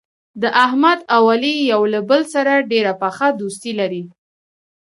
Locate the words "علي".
1.33-1.55